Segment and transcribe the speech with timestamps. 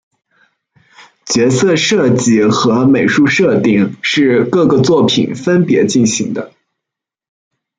[1.25, 2.45] 角色设计与
[2.89, 6.51] 美术设定是各个作品分别进行的。